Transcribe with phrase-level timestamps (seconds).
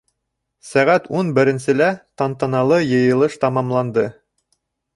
[0.69, 1.91] Сәғәт ун беренселә
[2.21, 4.09] тантаналы йыйылыш тамамланды.